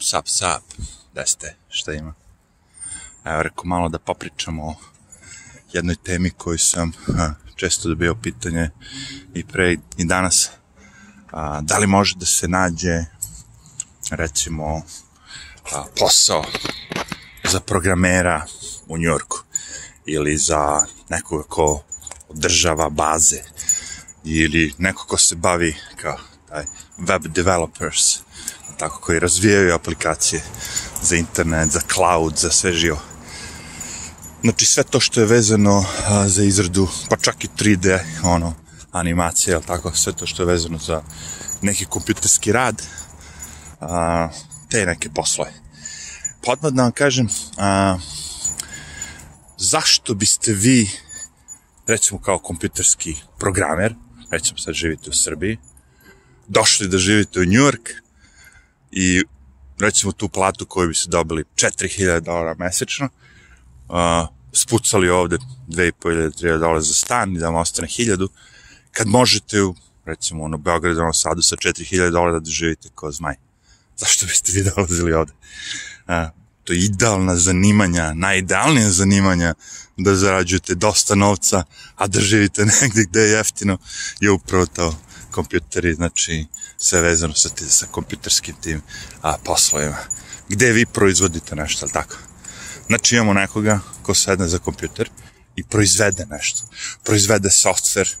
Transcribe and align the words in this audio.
Sap, 0.00 0.28
sap, 0.28 0.62
da 1.14 1.26
ste, 1.26 1.56
šta 1.68 1.92
ima? 1.92 2.14
Evo, 3.24 3.42
rekao 3.42 3.64
malo 3.64 3.88
da 3.88 3.98
popričamo 3.98 4.66
o 4.66 4.74
jednoj 5.72 5.96
temi 5.96 6.30
koju 6.30 6.58
sam 6.58 6.92
a, 7.18 7.32
često 7.56 7.88
dobio 7.88 8.14
pitanje 8.14 8.70
i 9.34 9.44
pre 9.44 9.76
i 9.96 10.04
danas. 10.04 10.50
A, 11.30 11.60
da 11.60 11.78
li 11.78 11.86
može 11.86 12.14
da 12.16 12.26
se 12.26 12.48
nađe, 12.48 13.04
recimo, 14.10 14.82
a, 15.72 15.84
posao 15.98 16.44
za 17.44 17.60
programera 17.60 18.46
u 18.88 18.98
Njorku 18.98 19.38
ili 20.06 20.36
za 20.36 20.86
nekoga 21.08 21.44
ko 21.48 21.82
održava 22.28 22.88
baze 22.88 23.42
ili 24.24 24.74
neko 24.78 25.06
ko 25.06 25.18
se 25.18 25.34
bavi 25.34 25.76
kao 25.96 26.18
taj 26.48 26.64
web 26.98 27.26
developers 27.26 28.27
tako 28.78 29.00
koji 29.00 29.18
razvijaju 29.18 29.74
aplikacije 29.74 30.42
za 31.02 31.16
internet, 31.16 31.70
za 31.70 31.80
cloud, 31.94 32.36
za 32.36 32.50
sve 32.50 32.72
živo. 32.72 32.98
Znači 34.42 34.66
sve 34.66 34.84
to 34.84 35.00
što 35.00 35.20
je 35.20 35.26
vezano 35.26 35.84
a, 36.08 36.28
za 36.28 36.42
izradu, 36.42 36.88
pa 37.10 37.16
čak 37.16 37.44
i 37.44 37.48
3D, 37.58 37.98
ono, 38.22 38.54
animacije, 38.92 39.54
ali 39.54 39.64
tako, 39.64 39.92
sve 39.94 40.12
to 40.12 40.26
što 40.26 40.42
je 40.42 40.46
vezano 40.46 40.78
za 40.78 41.02
neki 41.62 41.84
kompjuterski 41.84 42.52
rad, 42.52 42.82
a, 43.80 44.28
te 44.70 44.86
neke 44.86 45.10
poslove. 45.10 45.52
Pa 46.44 46.52
odmah 46.52 46.72
da 46.72 46.82
vam 46.82 46.92
kažem, 46.92 47.28
a, 47.56 47.98
zašto 49.58 50.14
biste 50.14 50.52
vi, 50.52 50.90
recimo 51.86 52.20
kao 52.20 52.38
kompjuterski 52.38 53.16
programer, 53.38 53.94
recimo 54.30 54.58
sad 54.58 54.74
živite 54.74 55.10
u 55.10 55.12
Srbiji, 55.12 55.58
došli 56.48 56.88
da 56.88 56.98
živite 56.98 57.40
u 57.40 57.44
New 57.44 57.62
York 57.62 58.07
i 58.92 59.22
recimo 59.78 60.12
tu 60.12 60.28
platu 60.28 60.66
koju 60.66 60.88
bi 60.88 60.94
se 60.94 61.08
dobili 61.08 61.44
4000 61.54 62.20
dolara 62.20 62.54
mesečno, 62.58 63.08
uh, 63.88 63.94
spucali 64.52 65.08
ovde 65.08 65.38
2500-3000 65.68 66.58
dolara 66.58 66.80
za 66.80 66.94
stan 66.94 67.36
i 67.36 67.38
da 67.38 67.46
vam 67.46 67.56
ostane 67.56 67.88
1000, 67.88 68.28
kad 68.92 69.06
možete 69.06 69.62
u, 69.62 69.74
recimo, 70.04 70.44
ono, 70.44 70.58
Beogradu, 70.58 71.00
ono, 71.00 71.12
Sadu 71.12 71.42
sa 71.42 71.56
4000 71.56 72.10
dolara 72.10 72.38
da 72.38 72.50
živite 72.50 72.88
kao 72.94 73.12
zmaj. 73.12 73.34
Zašto 73.96 74.26
biste 74.26 74.52
vi 74.52 74.70
dolazili 74.74 75.12
ovde? 75.12 75.32
Uh, 76.08 76.14
to 76.64 76.72
je 76.72 76.84
idealna 76.84 77.36
zanimanja, 77.36 78.14
najidealnija 78.14 78.90
zanimanja 78.90 79.54
da 79.96 80.14
zarađujete 80.14 80.74
dosta 80.74 81.14
novca, 81.14 81.64
a 81.96 82.06
da 82.06 82.20
živite 82.20 82.64
negde 82.80 83.04
gde 83.04 83.20
je 83.20 83.30
jeftino, 83.30 83.78
je 84.20 84.30
upravo 84.30 84.66
to 84.66 84.94
kompjuteri, 85.30 85.94
znači 85.94 86.46
sve 86.78 87.00
vezano 87.00 87.34
sa, 87.34 87.48
sa 87.68 87.86
kompjuterskim 87.86 88.54
tim 88.60 88.82
a, 89.22 89.36
poslovima. 89.44 89.98
Gde 90.48 90.72
vi 90.72 90.86
proizvodite 90.86 91.56
nešto, 91.56 91.84
ali 91.84 91.92
tako? 91.92 92.16
Znači 92.86 93.14
imamo 93.14 93.32
nekoga 93.32 93.80
ko 94.02 94.14
sedne 94.14 94.48
za 94.48 94.58
kompjuter 94.58 95.10
i 95.56 95.62
proizvede 95.62 96.26
nešto. 96.30 96.62
Proizvede 97.04 97.48
software, 97.48 98.14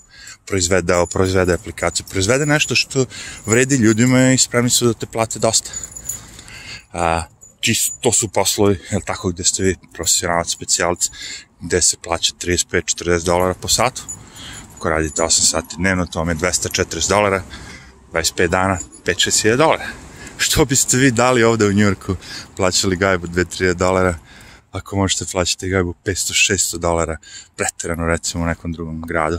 proizvede, 0.46 0.94
proizvede 1.12 1.54
aplikaciju, 1.54 2.06
proizvede 2.10 2.46
nešto 2.46 2.74
što 2.74 3.06
vredi 3.46 3.76
ljudima 3.76 4.32
i 4.32 4.38
spremni 4.38 4.70
su 4.70 4.86
da 4.86 4.92
te 4.92 5.06
plate 5.06 5.38
dosta. 5.38 5.70
A, 6.92 7.22
čisto, 7.60 7.96
to 8.00 8.12
su 8.12 8.28
poslovi, 8.28 8.78
jel 8.90 9.00
tako, 9.06 9.28
gde 9.28 9.44
ste 9.44 9.62
vi 9.62 9.76
profesionalac, 9.94 10.50
specijalac, 10.50 11.10
gde 11.60 11.82
se 11.82 11.96
plaća 12.02 12.32
35-40 12.40 13.24
dolara 13.24 13.54
po 13.54 13.68
satu. 13.68 14.02
Ako 14.78 14.90
radite 14.90 15.22
8 15.22 15.50
sati 15.50 15.76
dnevno, 15.76 16.06
to 16.06 16.18
vam 16.18 16.28
je 16.28 16.34
240 16.34 17.08
dolara, 17.08 17.42
25 18.12 18.46
dana, 18.46 18.78
5-6 19.06 19.56
dolara. 19.56 19.86
Što 20.44 20.64
biste 20.64 20.96
vi 20.96 21.10
dali 21.10 21.42
ovde 21.42 21.66
u 21.66 21.72
Njurku, 21.72 22.16
plaćali 22.56 22.96
gajbu 22.96 23.26
2-3 23.26 23.74
dolara, 23.74 24.18
ako 24.72 24.96
možete 24.96 25.24
plaćati 25.32 25.68
gajbu 25.68 25.94
500-600 26.04 26.78
dolara, 26.78 27.16
pretirano 27.56 28.06
recimo 28.06 28.44
u 28.44 28.46
nekom 28.46 28.72
drugom 28.72 29.02
gradu, 29.02 29.38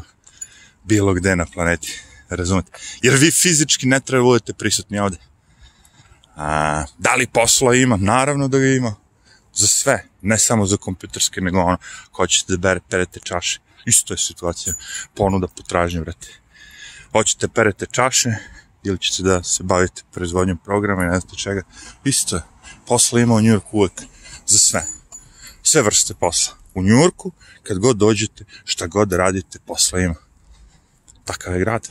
bilo 0.84 1.14
gde 1.14 1.36
na 1.36 1.46
planeti, 1.46 2.02
razumete? 2.30 2.72
Jer 3.02 3.16
vi 3.16 3.32
fizički 3.32 3.88
ne 3.88 4.00
treba 4.00 4.24
da 4.24 4.28
budete 4.28 4.54
prisutni 4.54 5.00
ovde. 5.00 5.18
A, 6.36 6.84
da 6.98 7.16
li 7.16 7.28
posla 7.28 7.76
ima? 7.76 7.98
Naravno 7.98 8.48
da 8.48 8.60
ga 8.60 8.66
ima. 8.66 8.96
Za 9.54 9.68
sve, 9.68 10.06
ne 10.22 10.38
samo 10.38 10.66
za 10.66 10.78
kompjuterske, 10.78 11.42
nego 11.42 11.60
ono, 11.60 11.78
ko 12.12 12.28
ćete 12.28 12.54
da 12.54 12.58
bere, 12.58 12.80
perete 12.90 13.20
čaše. 13.20 13.69
Isto 13.86 14.14
je 14.14 14.18
situacija, 14.18 14.74
ponuda, 15.16 15.48
potražnja, 15.48 16.02
vrate. 16.02 16.28
Hoćete 17.12 17.48
perete 17.48 17.86
čaše, 17.92 18.30
ili 18.84 19.00
ćete 19.00 19.24
da 19.24 19.44
se 19.44 19.64
bavite 19.64 20.04
proizvodnjom 20.12 20.58
programa 20.58 21.04
i 21.04 21.08
ne 21.08 21.20
znate 21.20 21.36
čega. 21.36 21.62
Isto 22.04 22.36
je, 22.36 22.42
posla 22.88 23.20
ima 23.20 23.36
u 23.36 23.42
Njurku 23.42 23.78
uvek, 23.78 24.02
za 24.48 24.58
sve. 24.58 24.86
Sve 25.64 25.82
vrste 25.82 26.14
posla. 26.14 26.54
U 26.74 26.84
Njurku, 26.84 27.32
kad 27.64 27.80
god 27.80 27.98
dođete, 27.98 28.46
šta 28.66 28.88
god 28.88 29.14
radite, 29.14 29.60
posla 29.66 30.00
ima. 30.00 30.16
Takav 31.26 31.54
je 31.54 31.60
grad. 31.60 31.90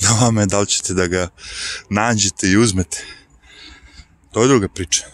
Na 0.00 0.10
vama 0.20 0.40
je 0.40 0.46
da 0.46 0.60
li 0.60 0.66
ćete 0.66 0.94
da 0.94 1.06
ga 1.06 1.28
nađete 1.90 2.48
i 2.48 2.56
uzmete. 2.56 3.04
To 4.32 4.42
je 4.42 4.48
druga 4.48 4.68
priča. 4.68 5.04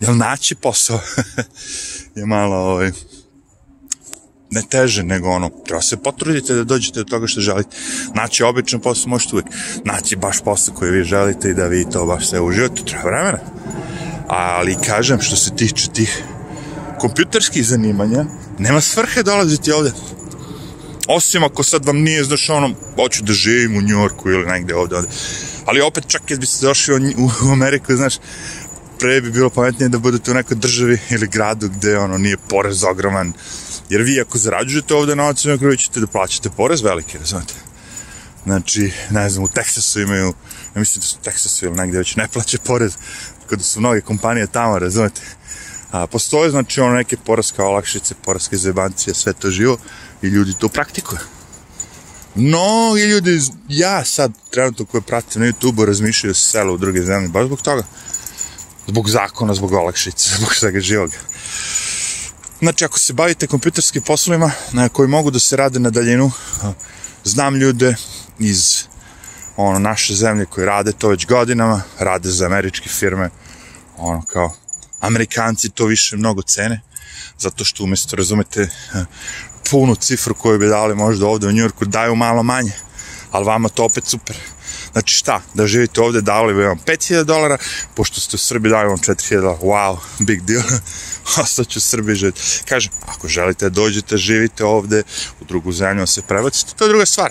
Jel 0.00 0.16
naći 0.16 0.54
posao 0.54 1.00
je 2.16 2.26
malo 2.26 2.56
ovaj, 2.56 2.92
ne 4.52 4.62
teže 4.62 5.02
nego 5.02 5.28
ono, 5.28 5.50
treba 5.66 5.82
se 5.82 5.96
potrudite 5.96 6.54
da 6.54 6.64
dođete 6.64 7.00
do 7.00 7.04
toga 7.04 7.26
što 7.26 7.40
želite. 7.40 7.76
Naći 8.14 8.42
običan 8.42 8.80
posao 8.80 9.08
možete 9.08 9.30
uvijek. 9.32 9.48
Naći 9.84 10.16
baš 10.16 10.40
posao 10.44 10.74
koji 10.74 10.90
vi 10.90 11.04
želite 11.04 11.50
i 11.50 11.54
da 11.54 11.66
vi 11.66 11.86
to 11.92 12.06
baš 12.06 12.28
sve 12.28 12.40
uživate, 12.40 12.84
treba 12.84 13.04
vremena. 13.04 13.38
Ali 14.28 14.76
kažem, 14.86 15.20
što 15.20 15.36
se 15.36 15.56
tiče 15.56 15.90
tih 15.90 16.22
kompjuterskih 16.98 17.66
zanimanja, 17.66 18.24
nema 18.58 18.80
svrhe 18.80 19.22
dolaziti 19.22 19.72
ovde. 19.72 19.92
Osim 21.08 21.44
ako 21.44 21.62
sad 21.62 21.86
vam 21.86 21.96
nije, 21.96 22.24
znaš, 22.24 22.50
ono, 22.50 22.70
hoću 22.96 23.22
da 23.22 23.32
živim 23.32 23.76
u 23.76 23.82
Njorku 23.82 24.30
ili 24.30 24.46
negde 24.46 24.74
ovde, 24.74 24.96
ovde. 24.96 25.08
Ali 25.66 25.80
opet, 25.80 26.04
čak 26.06 26.22
kad 26.28 26.40
biste 26.40 26.66
došli 26.66 27.14
u, 27.18 27.52
Ameriku, 27.52 27.96
znaš, 27.96 28.14
pre 28.98 29.20
bi 29.20 29.30
bilo 29.30 29.50
pametnije 29.50 29.88
da 29.88 29.98
budete 29.98 30.30
u 30.30 30.34
nekoj 30.34 30.56
državi 30.56 30.98
ili 31.10 31.26
gradu 31.26 31.68
gde, 31.68 31.98
ono, 31.98 32.18
nije 32.18 32.36
porez 32.48 32.84
ogroman. 32.84 33.32
Jer 33.90 34.02
vi 34.02 34.20
ako 34.20 34.38
zarađujete 34.38 34.94
ovde 34.94 35.16
novac, 35.16 35.44
na 35.44 35.58
kraju 35.58 35.76
ćete 35.76 36.00
da 36.00 36.06
plaćate 36.06 36.50
porez 36.50 36.82
veliki, 36.82 37.18
razumete? 37.18 37.54
Znači, 38.44 38.92
ne 39.10 39.30
znam, 39.30 39.44
u 39.44 39.48
Teksasu 39.48 40.00
imaju, 40.00 40.34
ja 40.74 40.80
mislim 40.80 41.00
da 41.00 41.06
su 41.06 41.16
u 41.20 41.24
Teksasu 41.24 41.66
ili 41.66 41.76
negde 41.76 41.98
već 41.98 42.16
ne 42.16 42.28
plaće 42.28 42.58
porez, 42.58 42.96
tako 43.42 43.56
da 43.56 43.62
su 43.62 43.80
mnoge 43.80 44.00
kompanije 44.00 44.46
tamo, 44.46 44.78
razumete? 44.78 45.20
A, 45.90 46.06
postoje, 46.06 46.50
znači, 46.50 46.80
ono 46.80 46.94
neke 46.94 47.16
poreske 47.16 47.62
olakšice, 47.62 48.14
poreske 48.24 48.56
zebancije, 48.56 49.14
sve 49.14 49.32
to 49.32 49.50
živo 49.50 49.78
i 50.22 50.26
ljudi 50.26 50.52
to 50.58 50.68
praktikuju. 50.68 51.20
No, 52.34 52.96
i 52.98 53.02
ljudi, 53.02 53.40
ja 53.68 54.04
sad 54.04 54.32
trenutno 54.50 54.84
koje 54.84 55.00
pratim 55.00 55.42
na 55.42 55.48
YouTube-u 55.48 55.84
razmišljaju 55.84 56.30
da 56.30 56.34
se 56.34 56.50
sela 56.50 56.72
u 56.72 56.78
druge 56.78 57.02
zemlje, 57.02 57.28
baš 57.28 57.46
zbog 57.46 57.62
toga. 57.62 57.82
Zbog 58.86 59.10
zakona, 59.10 59.54
zbog 59.54 59.72
olakšice, 59.72 60.30
zbog 60.38 60.54
svega 60.54 60.80
živog. 60.80 61.10
Znači, 62.62 62.84
ako 62.84 62.98
se 62.98 63.12
bavite 63.12 63.46
kompjuterskim 63.46 64.02
poslovima 64.02 64.50
na 64.72 64.88
koji 64.88 65.08
mogu 65.08 65.30
da 65.30 65.38
se 65.38 65.56
rade 65.56 65.78
na 65.78 65.90
daljinu, 65.90 66.30
znam 67.24 67.56
ljude 67.56 67.94
iz 68.38 68.84
ono, 69.56 69.78
naše 69.78 70.14
zemlje 70.14 70.44
koji 70.46 70.66
rade 70.66 70.92
to 70.92 71.08
već 71.08 71.26
godinama, 71.26 71.82
rade 71.98 72.28
za 72.28 72.46
američke 72.46 72.88
firme, 72.88 73.30
ono, 73.96 74.22
kao, 74.22 74.54
Amerikanci 75.00 75.70
to 75.70 75.84
više 75.84 76.16
mnogo 76.16 76.42
cene, 76.42 76.80
zato 77.38 77.64
što 77.64 77.84
umesto, 77.84 78.16
razumete, 78.16 78.68
punu 79.70 79.94
cifru 79.94 80.34
koju 80.34 80.58
bi 80.58 80.68
dali 80.68 80.94
možda 80.94 81.26
ovde 81.26 81.46
u 81.46 81.52
Njurku, 81.52 81.84
daju 81.84 82.14
malo 82.14 82.42
manje, 82.42 82.72
ali 83.30 83.44
vama 83.44 83.68
to 83.68 83.84
opet 83.84 84.04
super. 84.06 84.36
Znači 84.92 85.14
šta, 85.14 85.40
da 85.54 85.66
živite 85.66 86.00
ovde, 86.00 86.20
dali 86.20 86.54
bi 86.54 86.62
vam 86.62 86.78
5000 86.86 87.24
dolara, 87.24 87.58
pošto 87.94 88.20
ste 88.20 88.36
u 88.36 88.38
Srbiji 88.38 88.70
dali 88.70 88.88
vam 88.88 88.98
4000 88.98 89.40
dolara, 89.40 89.58
wow, 89.58 89.98
big 90.18 90.42
deal, 90.42 90.62
ostaću 91.42 91.78
u 91.78 91.80
Srbiji 91.80 92.16
živjeti. 92.16 92.40
Kažem, 92.68 92.92
ako 93.06 93.28
želite 93.28 93.64
da 93.64 93.70
dođete, 93.70 94.16
živite 94.16 94.64
ovde, 94.64 95.02
u 95.40 95.44
drugu 95.44 95.72
zemlju 95.72 96.06
se 96.06 96.22
prebacite, 96.22 96.72
to 96.76 96.84
je 96.84 96.88
druga 96.88 97.06
stvar. 97.06 97.30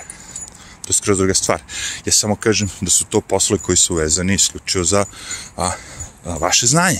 To 0.81 0.90
je 0.90 0.94
skroz 0.94 1.18
druga 1.18 1.34
stvar. 1.34 1.62
Ja 2.06 2.12
samo 2.12 2.36
kažem 2.36 2.69
da 2.81 2.90
su 2.90 3.06
to 3.06 3.22
poslovi 3.22 3.62
koji 3.62 3.78
su 3.78 3.96
vezani 3.96 4.34
isključivo 4.34 4.84
za 4.84 5.06
a, 5.57 5.72
a, 6.25 6.38
vaše 6.38 6.68
znanje. 6.68 7.00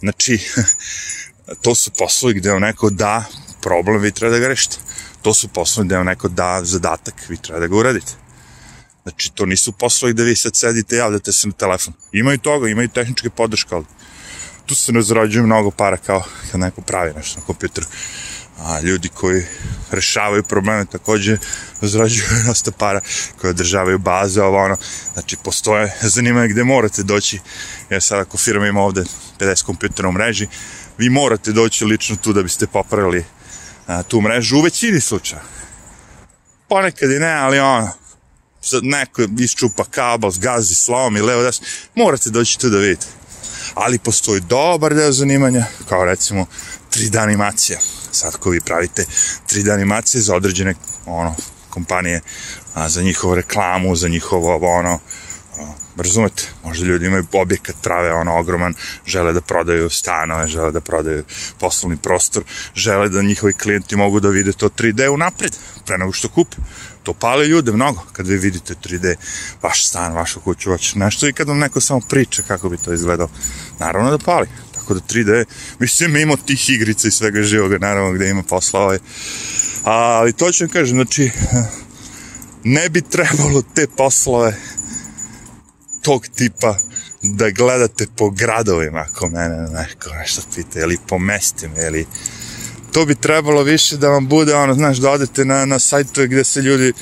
Znači, 0.00 0.38
to 1.62 1.74
su 1.74 1.90
poslovi 1.90 2.34
gde 2.34 2.50
vam 2.50 2.60
neko 2.60 2.90
da 2.90 3.24
problem, 3.62 4.00
vi 4.00 4.12
treba 4.12 4.32
da 4.32 4.38
ga 4.38 4.48
rešite. 4.48 4.76
To 5.22 5.34
su 5.34 5.48
poslovi 5.48 5.86
gde 5.86 5.96
vam 5.96 6.06
neko 6.06 6.28
da 6.28 6.60
zadatak, 6.64 7.14
vi 7.28 7.36
treba 7.36 7.60
da 7.60 7.66
ga 7.66 7.76
uradite. 7.76 8.23
Znači, 9.04 9.32
to 9.34 9.46
nisu 9.46 9.72
poslovi 9.72 10.14
gde 10.14 10.24
vi 10.24 10.36
sad 10.36 10.56
sedite 10.56 10.96
i 10.96 10.98
javljate 10.98 11.32
se 11.32 11.48
na 11.48 11.52
telefon. 11.52 11.94
Imaju 12.12 12.38
toga, 12.38 12.68
imaju 12.68 12.88
tehničke 12.88 13.30
podrške, 13.30 13.74
ali 13.74 13.84
tu 14.66 14.74
se 14.74 14.92
ne 14.92 15.02
zarađuje 15.02 15.42
mnogo 15.42 15.70
para 15.70 15.96
kao 15.96 16.24
kad 16.50 16.60
neko 16.60 16.80
pravi 16.80 17.12
nešto 17.16 17.40
na 17.40 17.46
kompjuteru. 17.46 17.86
a 18.58 18.80
ljudi 18.80 19.08
koji 19.08 19.46
rešavaju 19.90 20.42
probleme 20.42 20.84
takođe 20.84 21.36
zarađuju 21.80 22.26
dosta 22.46 22.70
para 22.70 23.00
koji 23.40 23.50
održavaju 23.50 23.98
baze, 23.98 24.42
ovo 24.42 24.64
ono, 24.64 24.76
znači 25.12 25.36
postoje 25.44 25.96
zanimanje 26.02 26.48
gde 26.48 26.64
morate 26.64 27.02
doći, 27.02 27.40
jer 27.90 28.02
sad 28.02 28.20
ako 28.20 28.38
firma 28.38 28.66
ima 28.66 28.80
ovde 28.80 29.04
50 29.38 29.64
kompjutera 29.64 30.08
u 30.08 30.12
mreži, 30.12 30.46
vi 30.98 31.10
morate 31.10 31.52
doći 31.52 31.84
lično 31.84 32.16
tu 32.16 32.32
da 32.32 32.42
biste 32.42 32.66
popravili 32.66 33.24
a, 33.86 34.02
tu 34.02 34.20
mrežu 34.20 34.56
u 34.56 34.60
većini 34.60 35.00
slučaja. 35.00 35.42
Ponekad 36.68 37.10
i 37.10 37.18
ne, 37.18 37.32
ali 37.32 37.58
ono, 37.58 37.92
sad 38.64 38.84
neko 38.84 39.22
isčupa 39.38 39.84
kabel, 39.84 40.30
zgazi, 40.30 40.74
slomi, 40.74 41.20
levo, 41.20 41.42
desno, 41.42 41.66
morate 41.94 42.30
doći 42.30 42.58
tu 42.58 42.68
da 42.68 42.78
vidite. 42.78 43.06
Ali 43.74 43.98
postoji 43.98 44.40
dobar 44.40 44.94
deo 44.94 45.12
zanimanja, 45.12 45.64
kao 45.88 46.04
recimo 46.04 46.46
3D 46.90 47.22
animacija. 47.22 47.78
Sad 48.12 48.36
ko 48.36 48.50
vi 48.50 48.60
pravite 48.60 49.04
3D 49.50 49.72
animacije 49.72 50.20
za 50.20 50.34
određene 50.34 50.74
ono, 51.06 51.34
kompanije, 51.70 52.20
a, 52.74 52.88
za 52.88 53.02
njihovu 53.02 53.34
reklamu, 53.34 53.96
za 53.96 54.08
njihovo 54.08 54.78
ono, 54.78 55.00
razumete, 55.96 56.42
možda 56.64 56.86
ljudi 56.86 57.06
imaju 57.06 57.26
objekat, 57.32 57.76
prave 57.82 58.12
ono 58.12 58.38
ogroman, 58.38 58.74
žele 59.06 59.32
da 59.32 59.40
prodaju 59.40 59.90
stanove, 59.90 60.46
žele 60.46 60.72
da 60.72 60.80
prodaju 60.80 61.24
poslovni 61.60 61.96
prostor, 61.96 62.42
žele 62.74 63.08
da 63.08 63.22
njihovi 63.22 63.52
klijenti 63.52 63.96
mogu 63.96 64.20
da 64.20 64.28
vide 64.28 64.52
to 64.52 64.68
3D 64.68 65.08
unapred, 65.08 65.56
pre 65.86 65.98
nego 65.98 66.12
što 66.12 66.28
kupe. 66.28 66.56
To 67.04 67.12
pali 67.12 67.46
ljude 67.46 67.72
mnogo, 67.72 68.00
kad 68.12 68.26
vi 68.26 68.36
vidite 68.36 68.74
3D, 68.84 69.14
vaš 69.62 69.88
stan, 69.88 70.12
vašu 70.12 70.40
kuću, 70.40 70.70
vaš 70.70 70.94
nešto 70.94 71.28
i 71.28 71.32
kad 71.32 71.48
vam 71.48 71.58
neko 71.58 71.80
samo 71.80 72.00
priča 72.00 72.42
kako 72.42 72.68
bi 72.68 72.76
to 72.76 72.92
izgledalo, 72.92 73.30
naravno 73.78 74.10
da 74.10 74.18
pali. 74.18 74.48
Tako 74.74 74.94
da 74.94 75.00
3D, 75.00 75.44
mislim, 75.78 76.12
mimo 76.12 76.36
tih 76.36 76.70
igrica 76.70 77.08
i 77.08 77.10
svega 77.10 77.42
živoga, 77.42 77.78
naravno, 77.78 78.12
gde 78.12 78.28
ima 78.28 78.42
posla 78.42 78.80
ovaj. 78.80 78.98
Ali 79.84 80.32
to 80.32 80.52
ću 80.52 80.64
vam 80.64 80.70
kažem, 80.70 80.96
znači, 80.96 81.30
ne 82.64 82.88
bi 82.88 83.02
trebalo 83.02 83.62
te 83.74 83.86
poslove 83.96 84.56
tog 86.02 86.26
tipa 86.26 86.76
da 87.22 87.50
gledate 87.50 88.06
po 88.16 88.30
gradovima, 88.30 89.06
ako 89.10 89.28
mene 89.28 89.56
neko 89.56 90.10
nešto 90.10 90.42
pita, 90.54 90.80
ili 90.80 90.98
po 91.08 91.18
mestima, 91.18 91.80
ili 91.80 92.06
to 92.94 93.06
bi 93.06 93.14
trebalo 93.14 93.62
više 93.62 93.96
da 93.96 94.08
vam 94.08 94.28
bude, 94.28 94.54
ono, 94.54 94.74
znaš, 94.74 94.98
da 94.98 95.10
odete 95.10 95.44
na, 95.44 95.64
na 95.64 95.78
sajtove 95.78 96.26
gde 96.26 96.44
se 96.44 96.60
ljudi 96.60 96.92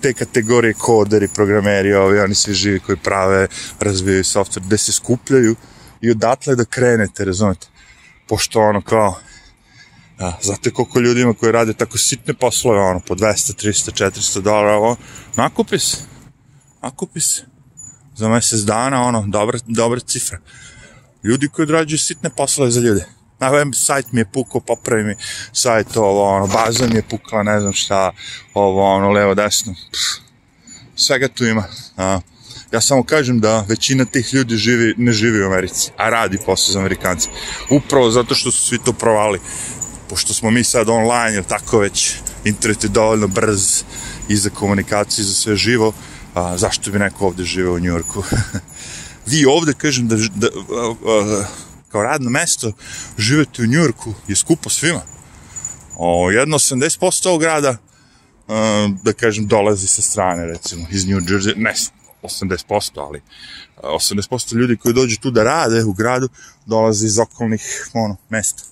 te 0.00 0.12
kategorije 0.12 0.74
koderi, 0.74 1.28
programeri, 1.28 1.94
ovi, 1.94 2.18
oni 2.20 2.34
svi 2.34 2.54
živi 2.54 2.80
koji 2.80 2.96
prave, 2.96 3.48
razvijaju 3.80 4.24
software, 4.24 4.66
gde 4.66 4.78
se 4.78 4.92
skupljaju 4.92 5.56
i 6.00 6.10
odatle 6.10 6.56
da 6.56 6.64
krenete, 6.64 7.24
razumete? 7.24 7.66
Pošto 8.28 8.60
ono 8.60 8.82
kao, 8.82 9.18
Da, 10.18 10.38
znate 10.42 10.70
koliko 10.70 11.00
ljudi 11.00 11.20
ima 11.20 11.34
koji 11.34 11.52
rade 11.52 11.72
tako 11.74 11.98
sitne 11.98 12.34
poslove, 12.34 12.80
ono, 12.80 13.00
po 13.00 13.14
200, 13.14 13.66
300, 13.66 14.04
400 14.04 14.40
dolara, 14.40 14.76
ovo, 14.76 14.96
nakupi 15.36 15.78
se, 15.78 15.96
nakupi 16.82 17.20
se 17.20 17.42
za 18.16 18.28
mesec 18.28 18.60
dana, 18.60 19.02
ono, 19.02 19.24
dobra, 19.26 19.58
dobra 19.66 20.00
cifra. 20.00 20.38
Ljudi 21.24 21.48
koji 21.48 21.64
odrađuju 21.64 21.98
sitne 21.98 22.30
poslove 22.30 22.70
za 22.70 22.80
ljude. 22.80 23.06
Na 23.44 23.50
web 23.50 23.74
sajt 23.76 24.12
mi 24.12 24.20
je 24.20 24.24
pukao, 24.24 24.60
popravi 24.60 25.04
mi 25.04 25.14
sajt, 25.52 25.96
ovo, 25.96 26.22
ono, 26.24 26.46
baza 26.46 26.86
mi 26.86 26.94
je 26.96 27.02
pukla, 27.02 27.42
ne 27.42 27.60
znam 27.60 27.72
šta, 27.72 28.12
ovo, 28.54 28.84
ono, 28.94 29.10
levo, 29.10 29.34
desno. 29.34 29.74
Pff, 29.92 30.24
svega 30.96 31.28
tu 31.28 31.44
ima. 31.44 31.64
A, 31.96 32.20
ja 32.72 32.80
samo 32.80 33.02
kažem 33.02 33.40
da 33.40 33.64
većina 33.68 34.04
tih 34.04 34.34
ljudi 34.34 34.56
živi, 34.56 34.94
ne 34.96 35.12
živi 35.12 35.42
u 35.42 35.46
Americi, 35.46 35.90
a 35.96 36.08
radi 36.10 36.38
posao 36.46 36.72
za 36.72 36.78
Amerikanci. 36.78 37.28
Upravo 37.70 38.10
zato 38.10 38.34
što 38.34 38.50
su 38.50 38.66
svi 38.66 38.78
to 38.78 38.92
provali. 38.92 39.40
Pošto 40.08 40.34
smo 40.34 40.50
mi 40.50 40.64
sad 40.64 40.88
online, 40.88 41.34
jer 41.34 41.44
tako 41.44 41.78
već, 41.78 42.14
internet 42.44 42.84
je 42.84 42.88
dovoljno 42.88 43.26
brz 43.26 43.82
i 44.28 44.36
za 44.36 44.50
komunikaciju, 44.50 45.24
za 45.24 45.34
sve 45.34 45.56
živo, 45.56 45.92
a, 46.34 46.58
zašto 46.58 46.90
bi 46.90 46.98
neko 46.98 47.26
ovde 47.26 47.44
živeo 47.44 47.74
u 47.74 47.80
Njurku? 47.80 48.24
Vi 49.26 49.44
ovde, 49.44 49.72
kažem, 49.72 50.08
da, 50.08 50.16
da 50.16 50.48
a, 50.48 50.94
a, 51.06 51.44
kao 51.94 52.02
radno 52.02 52.30
mesto 52.30 52.72
živete 53.18 53.62
u 53.62 53.66
Njurku 53.66 54.14
je 54.28 54.36
skupo 54.36 54.70
svima. 54.70 55.02
O, 55.96 56.30
jedno 56.30 56.58
80% 56.58 57.28
ovog 57.28 57.40
grada, 57.40 57.76
da 59.02 59.12
kažem, 59.12 59.46
dolazi 59.46 59.86
sa 59.86 60.02
strane, 60.02 60.46
recimo, 60.46 60.86
iz 60.90 61.06
New 61.06 61.20
Jersey, 61.20 61.56
ne 61.56 61.74
80%, 62.22 62.90
ali 62.96 63.22
80% 63.82 64.54
ljudi 64.54 64.76
koji 64.76 64.94
dođu 64.94 65.20
tu 65.20 65.30
da 65.30 65.42
rade 65.42 65.84
u 65.84 65.92
gradu, 65.92 66.28
dolaze 66.66 67.06
iz 67.06 67.18
okolnih, 67.18 67.90
ono, 67.92 68.16
mesta 68.28 68.62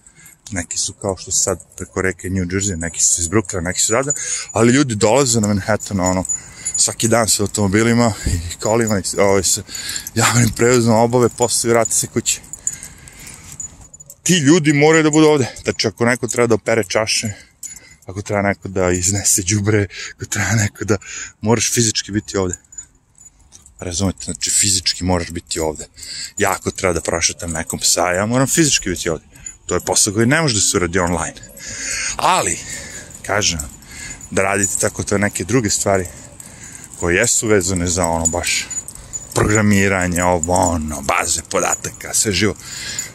neki 0.51 0.79
su 0.79 0.93
kao 0.93 1.17
što 1.17 1.31
sad 1.31 1.59
preko 1.77 2.03
reke 2.03 2.31
New 2.31 2.45
Jersey, 2.45 2.77
neki 2.77 3.01
su 3.01 3.21
iz 3.21 3.29
Brooklyna, 3.29 3.61
neki 3.61 3.81
su 3.81 3.93
rada, 3.93 4.13
ali 4.53 4.73
ljudi 4.73 4.95
dolaze 4.95 5.41
na 5.41 5.49
Manhattan, 5.49 6.01
ono, 6.01 6.25
svaki 6.77 7.09
dan 7.09 7.29
sa 7.29 7.43
automobilima 7.43 8.13
i 8.27 8.61
kolima 8.63 8.99
i 8.99 9.21
ovaj, 9.21 9.43
sa 9.43 9.63
javnim 10.15 10.51
prevozom 10.57 10.95
obave 10.95 11.29
posle 11.29 11.71
i 11.71 11.73
vrati 11.73 11.95
se 11.95 12.07
kući. 12.07 12.41
Ti 14.23 14.39
ljudi 14.39 14.73
moraju 14.73 15.03
da 15.03 15.11
budu 15.11 15.27
ovde. 15.27 15.47
Znači, 15.63 15.87
ako 15.87 16.05
neko 16.05 16.29
treba 16.29 16.47
da 16.47 16.55
opere 16.55 16.85
čaše, 16.85 17.29
ako 18.07 18.23
treba 18.23 18.43
neko 18.43 18.69
da 18.69 18.91
iznese 18.91 19.43
džubre, 19.43 19.87
ako 20.15 20.25
treba 20.25 20.51
neko 20.51 20.85
da 20.85 20.97
moraš 21.41 21.73
fizički 21.73 22.13
biti 22.13 22.37
ovde. 22.37 22.55
Razumete, 23.81 24.25
znači 24.25 24.51
fizički 24.51 25.05
moraš 25.05 25.31
biti 25.31 25.61
ovde. 25.61 25.87
Ja 26.39 26.53
ako 26.53 26.71
treba 26.71 26.95
da 26.95 27.01
prošetam 27.01 27.51
nekom 27.51 27.79
psa, 27.79 28.13
ja 28.13 28.27
moram 28.27 28.47
fizički 28.47 28.91
biti 28.91 29.09
ovde. 29.09 29.25
To 29.67 29.75
je 29.75 29.81
posao 29.81 30.13
koji 30.13 30.27
ne 30.27 30.43
može 30.43 30.55
da 30.55 30.61
se 30.61 30.77
uradi 30.77 30.99
online. 30.99 31.35
Ali, 32.17 32.59
kažem, 33.23 33.61
da 34.31 34.43
radite 34.43 34.73
tako 34.81 35.03
to 35.03 35.19
neke 35.19 35.45
druge 35.45 35.71
stvari, 35.71 36.07
koje 37.01 37.17
jesu 37.17 37.49
vezane 37.49 37.87
za 37.87 38.07
ono 38.07 38.27
baš 38.27 38.67
programiranje, 39.35 40.25
ovo, 40.25 40.53
ono, 40.53 41.03
baze 41.03 41.43
podataka, 41.51 42.15
sve 42.15 42.33
živo. 42.33 42.55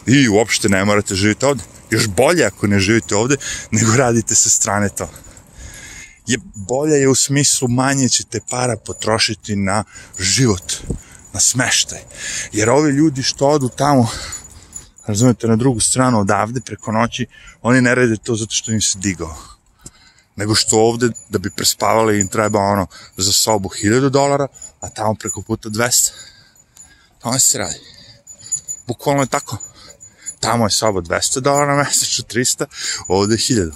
I 0.06 0.28
uopšte 0.28 0.68
ne 0.68 0.84
morate 0.84 1.14
živjeti 1.14 1.44
ovde. 1.44 1.62
Još 1.90 2.06
bolje 2.06 2.44
ako 2.44 2.66
ne 2.66 2.80
živite 2.80 3.16
ovde, 3.16 3.36
nego 3.70 3.96
radite 3.96 4.34
sa 4.34 4.50
strane 4.50 4.88
to. 4.88 5.10
Je 6.26 6.38
bolje 6.54 6.94
je 6.94 7.08
u 7.08 7.14
smislu 7.14 7.68
manje 7.68 8.08
ćete 8.08 8.40
para 8.50 8.76
potrošiti 8.76 9.56
na 9.56 9.84
život, 10.18 10.72
na 11.32 11.40
smeštaj. 11.40 11.98
Jer 12.52 12.70
ovi 12.70 12.90
ljudi 12.90 13.22
što 13.22 13.48
odu 13.48 13.68
tamo, 13.68 14.08
razumete, 15.06 15.46
na 15.46 15.56
drugu 15.56 15.80
stranu 15.80 16.20
odavde 16.20 16.60
preko 16.60 16.92
noći, 16.92 17.26
oni 17.62 17.80
ne 17.80 17.94
rade 17.94 18.16
to 18.16 18.36
zato 18.36 18.54
što 18.54 18.72
im 18.72 18.80
se 18.80 18.98
digao 18.98 19.36
nego 20.38 20.54
što 20.54 20.78
ovde 20.80 21.10
da 21.28 21.38
bi 21.38 21.50
prespavali 21.50 22.20
im 22.20 22.28
treba 22.28 22.58
ono 22.58 22.86
za 23.16 23.32
sobu 23.32 23.68
1000 23.68 24.08
dolara, 24.08 24.46
a 24.80 24.88
tamo 24.88 25.14
preko 25.14 25.42
puta 25.42 25.68
200. 25.68 26.10
Tamo 27.22 27.38
se 27.38 27.58
radi. 27.58 27.80
Bukvalno 28.86 29.22
je 29.22 29.26
tako. 29.26 29.56
Tamo 30.40 30.66
je 30.66 30.70
soba 30.70 31.00
200 31.00 31.40
dolara 31.40 31.76
mesečno, 31.76 32.24
300, 32.24 32.66
ovde 33.08 33.34
je 33.34 33.38
1000. 33.38 33.72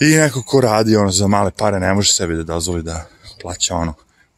I 0.00 0.04
neko 0.04 0.42
ko 0.42 0.60
radi 0.60 0.96
ono 0.96 1.10
za 1.10 1.26
male 1.26 1.50
pare 1.50 1.80
ne 1.80 1.94
može 1.94 2.12
sebi 2.12 2.36
da 2.36 2.42
dozvoli 2.42 2.82
da 2.82 3.06
plaća 3.42 3.74
ono 3.74 3.94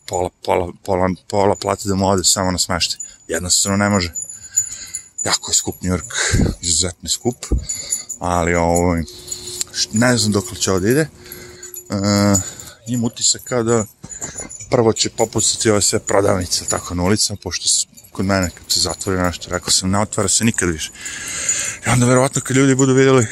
pola, 0.07 0.31
pola, 0.45 0.73
pola, 0.85 1.09
pola 1.29 1.55
plati 1.57 1.88
da 1.88 1.95
mu 1.95 2.09
ode 2.09 2.25
samo 2.25 2.50
na 2.50 2.59
smešte. 2.59 2.97
Jednostavno 3.29 3.76
ne 3.76 3.88
može. 3.88 4.12
Jako 5.25 5.50
je 5.50 5.55
skup 5.55 5.83
New 5.83 5.93
York, 5.93 6.12
izuzetno 6.61 7.09
skup, 7.09 7.37
ali 8.19 8.55
ovo, 8.55 8.79
ovaj, 8.79 9.03
ne 9.93 10.17
znam 10.17 10.33
dok 10.33 10.59
će 10.59 10.73
ovdje 10.73 10.91
ide. 10.91 11.09
Uh, 11.88 12.41
im 12.87 13.05
utisak 13.05 13.43
kao 13.45 13.62
da 13.62 13.85
prvo 14.70 14.92
će 14.92 15.11
popucati 15.11 15.70
ove 15.70 15.82
sve 15.82 15.99
prodavnice 15.99 16.64
tako 16.64 16.94
na 16.94 17.02
ulicama, 17.02 17.38
pošto 17.42 17.87
kod 18.12 18.26
mene 18.26 18.50
kad 18.50 18.73
se 18.73 18.80
zatvori 18.80 19.23
nešto, 19.23 19.50
rekao 19.50 19.70
sam, 19.70 19.90
ne 19.90 19.99
otvara 19.99 20.28
se 20.28 20.44
nikad 20.44 20.68
više. 20.68 20.90
I 21.87 21.90
onda 21.90 22.06
verovatno 22.06 22.42
kad 22.42 22.56
ljudi 22.56 22.75
budu 22.75 22.94
vidjeli 22.94 23.26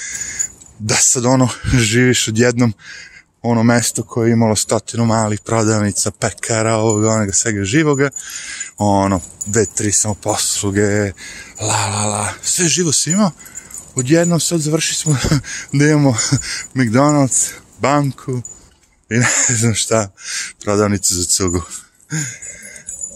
da 0.78 0.94
sad 0.94 1.26
ono 1.26 1.48
živiš 1.78 2.28
odjednom 2.28 2.74
ono 3.42 3.62
mesto 3.62 4.02
koje 4.02 4.28
je 4.28 4.32
imalo 4.32 4.56
stotinu 4.56 5.04
malih 5.06 5.40
prodavnica, 5.40 6.10
pekara, 6.10 6.76
ovoga, 6.76 7.10
onoga, 7.10 7.32
svega 7.32 7.64
živoga, 7.64 8.10
ono, 8.78 9.20
dve, 9.46 9.66
tri 9.66 9.92
samo 9.92 10.14
posluge, 10.14 11.12
la, 11.60 11.86
la, 11.86 12.04
la, 12.06 12.28
sve 12.42 12.68
živo 12.68 12.92
si 12.92 13.10
imao, 13.10 13.30
odjednom 13.94 14.40
sad 14.40 14.60
završili 14.60 14.96
smo 14.96 15.16
da 15.72 15.84
imamo 15.84 16.16
McDonald's, 16.74 17.50
banku 17.78 18.42
i 19.10 19.14
ne 19.14 19.56
znam 19.56 19.74
šta, 19.74 20.08
prodavnice 20.64 21.14
za 21.14 21.24
cugu. 21.24 21.62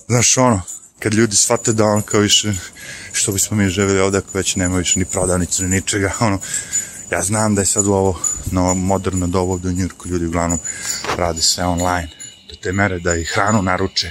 Znaš 0.08 0.36
ono, 0.36 0.62
kad 0.98 1.14
ljudi 1.14 1.36
shvate 1.36 1.72
da 1.72 1.84
on 1.84 2.02
kao 2.02 2.20
više, 2.20 2.52
što 3.12 3.32
bismo 3.32 3.56
mi 3.56 3.68
živjeli 3.68 4.00
ovde 4.00 4.18
ako 4.18 4.38
već 4.38 4.56
nema 4.56 4.78
više 4.78 4.98
ni 4.98 5.04
prodavnice 5.04 5.62
ni 5.62 5.68
ničega, 5.68 6.12
ono, 6.20 6.40
ja 7.10 7.22
znam 7.22 7.54
da 7.54 7.62
je 7.62 7.66
sad 7.66 7.86
u 7.86 7.92
ovo 7.92 8.20
no, 8.50 8.74
moderno 8.74 9.26
dobo 9.26 9.58
do 9.58 9.72
Njurku 9.72 10.08
ljudi 10.08 10.26
uglavnom 10.26 10.58
rade 11.16 11.42
sve 11.42 11.64
online 11.64 12.10
do 12.48 12.54
te 12.62 12.72
mere 12.72 12.98
da 12.98 13.16
i 13.16 13.24
hranu 13.24 13.62
naruče 13.62 14.10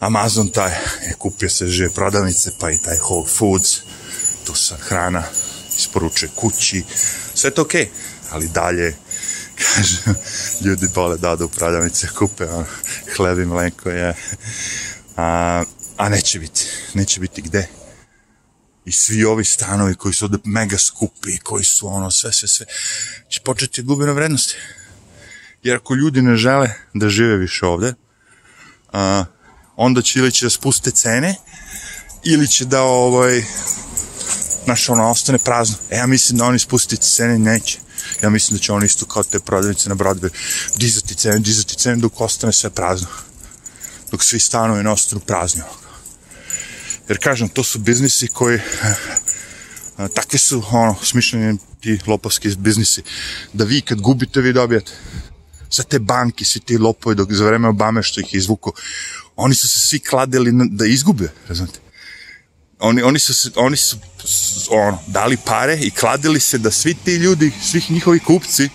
Amazon 0.00 0.48
taj 0.48 0.70
je 1.06 1.14
kupio 1.18 1.50
se 1.50 1.66
žive 1.66 1.90
prodavnice 1.90 2.50
pa 2.58 2.70
i 2.70 2.78
taj 2.78 2.96
Whole 2.96 3.28
Foods 3.28 3.80
tu 4.44 4.54
sad 4.54 4.80
hrana 4.80 5.22
isporučuje 5.78 6.30
kući, 6.36 6.84
sve 7.34 7.50
to 7.50 7.62
okej, 7.62 7.84
okay. 7.84 7.88
ali 8.30 8.48
dalje, 8.48 8.96
kažem, 9.64 10.14
ljudi 10.64 10.86
vole 10.94 11.18
da 11.18 11.30
odu 11.30 11.44
u 11.44 11.48
prodavnice, 11.48 12.08
kupe 12.18 12.44
on, 12.44 12.64
hleb 13.16 13.38
i 13.38 13.44
mleko 13.44 13.90
je, 13.90 14.14
a, 15.16 15.64
a 15.96 16.08
neće 16.08 16.38
biti, 16.38 16.66
neće 16.94 17.20
biti 17.20 17.42
gde. 17.42 17.68
I 18.84 18.92
svi 18.92 19.24
ovi 19.24 19.44
stanovi 19.44 19.94
koji 19.94 20.14
su 20.14 20.24
ovde 20.24 20.38
mega 20.44 20.78
skupi, 20.78 21.38
koji 21.38 21.64
su 21.64 21.88
ono, 21.88 22.10
sve, 22.10 22.32
sve, 22.32 22.48
sve, 22.48 22.66
će 23.28 23.40
početi 23.44 23.82
gubi 23.82 24.04
na 24.04 24.12
vrednosti. 24.12 24.56
Jer 25.62 25.76
ako 25.76 25.94
ljudi 25.94 26.22
ne 26.22 26.36
žele 26.36 26.70
da 26.94 27.08
žive 27.08 27.36
više 27.36 27.66
ovde, 27.66 27.94
a, 28.92 29.24
onda 29.76 30.02
će 30.02 30.18
ili 30.18 30.32
će 30.32 30.46
da 30.46 30.50
spuste 30.50 30.90
cene, 30.90 31.34
ili 32.24 32.48
će 32.48 32.64
da 32.64 32.82
ovaj, 32.82 33.44
znaš, 34.70 34.88
ono, 34.88 35.10
ostane 35.10 35.38
prazno. 35.38 35.76
E, 35.90 35.96
ja 35.96 36.06
mislim 36.06 36.38
da 36.38 36.44
oni 36.44 36.58
spustiti 36.58 37.06
cene 37.06 37.38
neće. 37.38 37.78
Ja 38.22 38.30
mislim 38.30 38.58
da 38.58 38.62
će 38.62 38.72
oni 38.72 38.86
isto 38.86 39.06
kao 39.06 39.22
te 39.22 39.38
prodavnice 39.38 39.88
na 39.88 39.94
Broadway 39.94 40.30
dizati 40.76 41.14
cene, 41.14 41.38
dizati 41.38 41.74
cene 41.74 41.96
dok 41.96 42.20
ostane 42.20 42.52
sve 42.52 42.70
prazno. 42.70 43.08
Dok 44.10 44.24
svi 44.24 44.40
stanovi 44.40 44.82
ne 44.82 44.90
ostanu 44.90 45.20
prazni. 45.20 45.62
Jer 47.08 47.18
kažem, 47.18 47.48
to 47.48 47.64
su 47.64 47.78
biznisi 47.78 48.28
koji 48.28 48.60
takvi 50.14 50.38
su, 50.38 50.62
ono, 50.70 50.96
smišljeni 51.02 51.58
ti 51.80 51.98
lopovski 52.06 52.56
biznisi, 52.56 53.02
da 53.52 53.64
vi 53.64 53.80
kad 53.80 54.00
gubite, 54.00 54.40
vi 54.40 54.52
dobijate. 54.52 54.92
Sa 55.70 55.82
te 55.82 55.98
banke, 55.98 56.44
svi 56.44 56.60
ti 56.60 56.78
lopovi 56.78 57.16
dok 57.16 57.32
za 57.32 57.44
vreme 57.44 57.68
Obame 57.68 58.02
što 58.02 58.20
ih 58.20 58.34
izvuku, 58.34 58.72
oni 59.36 59.54
su 59.54 59.68
se 59.68 59.80
svi 59.80 59.98
kladili 59.98 60.50
da 60.70 60.86
izgube, 60.86 61.28
razumete? 61.48 61.89
Oni, 62.80 63.02
oni 63.02 63.18
su, 63.18 63.50
oni 63.56 63.76
su 63.76 63.96
ono, 64.70 64.98
dali 65.06 65.36
pare 65.44 65.78
i 65.82 65.90
kladili 65.90 66.40
se 66.40 66.58
da 66.58 66.70
svi 66.70 66.94
ti 66.94 67.14
ljudi, 67.14 67.52
svih 67.62 67.90
njihovi 67.90 68.18
kupci 68.18 68.68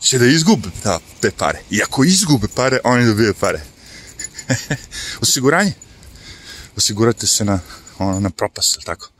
će 0.00 0.18
da 0.18 0.26
izgube 0.26 0.68
ta, 0.82 1.00
te 1.20 1.30
pare. 1.30 1.62
I 1.70 1.82
ako 1.82 2.04
izgube 2.04 2.48
pare, 2.54 2.78
oni 2.84 3.06
dobije 3.06 3.34
pare. 3.34 3.60
Osiguranje. 5.22 5.72
Osigurate 6.76 7.26
se 7.26 7.44
na, 7.44 7.60
ono, 7.98 8.20
na 8.20 8.30
propast, 8.30 8.78
tako? 8.84 9.10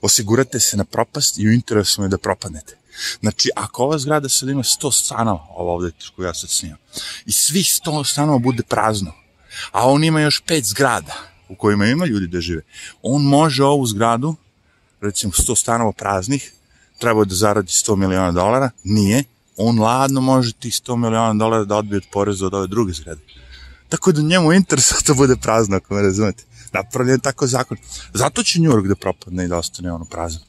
Osigurate 0.00 0.60
se 0.60 0.76
na 0.76 0.84
propast 0.84 1.38
i 1.38 1.48
u 1.48 1.52
interesu 1.52 2.02
je 2.02 2.08
da 2.08 2.18
propadnete. 2.18 2.76
Znači, 3.20 3.50
ako 3.56 3.82
ova 3.82 3.98
zgrada 3.98 4.28
sad 4.28 4.48
ima 4.48 4.62
100 4.62 4.92
stanova, 4.92 5.46
ovo 5.50 5.74
ovde 5.74 5.90
koju 6.16 6.26
ja 6.26 6.34
sad 6.34 6.50
snimam, 6.50 6.78
i 7.26 7.32
svih 7.32 7.66
100 7.66 8.12
stanova 8.12 8.38
bude 8.38 8.62
prazno, 8.62 9.12
a 9.72 9.88
on 9.88 10.04
ima 10.04 10.20
još 10.20 10.42
pet 10.46 10.64
zgrada, 10.64 11.35
u 11.48 11.56
kojima 11.56 11.86
ima 11.86 12.06
ljudi 12.06 12.26
da 12.26 12.40
žive, 12.40 12.62
on 13.02 13.22
može 13.22 13.64
ovu 13.64 13.86
zgradu, 13.86 14.34
recimo 15.00 15.32
100 15.32 15.56
stanova 15.56 15.92
praznih, 15.92 16.52
treba 16.98 17.24
da 17.24 17.34
zaradi 17.34 17.68
100 17.68 17.96
miliona 17.96 18.32
dolara, 18.32 18.70
nije, 18.84 19.24
on 19.56 19.78
ladno 19.78 20.20
može 20.20 20.52
ti 20.52 20.70
100 20.70 20.96
miliona 20.96 21.34
dolara 21.34 21.64
da 21.64 21.76
odbije 21.76 21.96
od 21.96 22.04
poreza 22.12 22.46
od 22.46 22.54
ove 22.54 22.66
druge 22.66 22.92
zgrade. 22.92 23.20
Tako 23.88 24.12
da 24.12 24.22
njemu 24.22 24.52
interes 24.52 24.92
da 25.06 25.14
bude 25.14 25.36
prazno, 25.36 25.76
ako 25.76 25.94
me 25.94 26.02
razumete. 26.02 26.44
Napravljen 26.72 27.20
tako 27.20 27.46
zakon. 27.46 27.78
Zato 28.14 28.42
će 28.42 28.60
New 28.60 28.72
York 28.72 28.88
da 28.88 28.94
propadne 28.94 29.44
i 29.44 29.48
da 29.48 29.56
ostane 29.56 29.92
ono 29.92 30.04
prazno. 30.04 30.40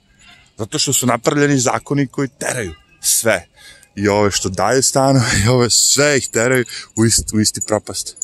Zato 0.57 0.79
što 0.79 0.93
su 0.93 1.05
napravljeni 1.05 1.59
zakoni 1.59 2.07
koji 2.07 2.27
teraju 2.27 2.73
sve. 3.01 3.47
I 3.95 4.07
ove 4.07 4.31
što 4.31 4.49
daju 4.49 4.83
stano, 4.83 5.21
i 5.45 5.47
ove 5.47 5.69
sve 5.69 6.17
ih 6.17 6.27
teraju 6.27 6.65
u 6.95 7.05
isti, 7.05 7.35
u 7.35 7.39
isti 7.39 7.61
propast. 7.67 8.17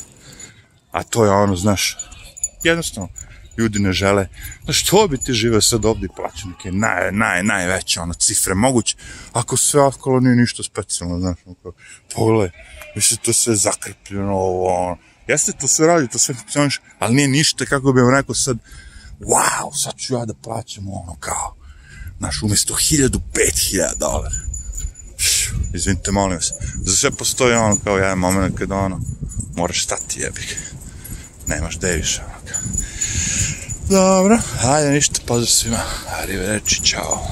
A 0.91 1.03
to 1.03 1.25
je 1.25 1.31
ono, 1.31 1.55
znaš, 1.55 1.97
jednostavno 2.65 3.09
ljudi 3.57 3.79
ne 3.79 3.93
žele. 3.93 4.27
Znaš, 4.63 4.83
što 4.83 5.07
bi 5.07 5.17
ti 5.17 5.33
živeo 5.33 5.61
sad 5.61 5.85
ovdje 5.85 6.09
i 6.45 6.47
neke 6.47 6.71
naj, 6.71 7.11
naj, 7.11 7.43
najveće 7.43 7.99
ono, 7.99 8.13
cifre 8.13 8.55
moguće, 8.55 8.95
ako 9.33 9.57
sve 9.57 9.81
okolo 9.81 10.19
nije 10.19 10.35
ništa 10.35 10.63
specijalno, 10.63 11.19
znaš, 11.19 11.37
ono, 11.45 11.73
pogledaj, 12.15 12.49
više 12.95 13.17
to 13.17 13.33
sve 13.33 13.55
zakrpljeno, 13.55 14.33
ovo, 14.33 14.85
ono, 14.85 14.97
jeste 15.27 15.51
to 15.51 15.67
sve 15.67 15.87
radi, 15.87 16.07
to 16.07 16.19
sve 16.19 16.35
funkcioniš, 16.35 16.81
ali 16.99 17.15
nije 17.15 17.27
ništa, 17.27 17.65
kako 17.65 17.93
bi 17.93 18.01
vam 18.01 18.15
rekao 18.15 18.35
sad, 18.35 18.57
wow, 19.19 19.83
sad 19.83 19.95
ću 19.97 20.13
ja 20.13 20.25
da 20.25 20.33
plaćam 20.33 20.87
ono, 20.87 21.15
kao, 21.19 21.55
znaš, 22.17 22.43
umjesto 22.43 22.75
hiljadu, 22.75 23.21
pet 23.33 23.59
hiljada 23.69 23.95
dolara. 23.99 24.35
Izvinite, 25.73 26.11
molim 26.11 26.37
vas. 26.37 26.51
Za 26.85 26.95
sve 26.95 27.11
postoji 27.11 27.53
ono 27.53 27.77
kao 27.83 27.97
jedan 27.97 28.17
moment 28.17 28.57
kada 28.57 28.75
ono, 28.75 29.01
moraš 29.55 29.83
stati 29.83 30.19
jebik 30.19 30.57
nemaš 31.47 31.77
gde 31.77 31.91
više. 31.91 32.21
Dobro, 33.93 34.37
hajde 34.61 34.91
ništa, 34.91 35.19
pozdrav 35.25 35.47
svima. 35.47 35.77
Arrivederci, 36.21 36.83
čao. 36.83 37.19